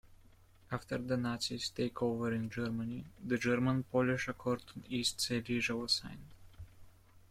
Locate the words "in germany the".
2.33-3.37